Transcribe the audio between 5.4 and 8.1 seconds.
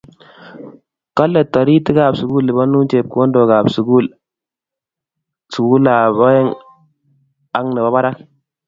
sukul ab aeng ang nebo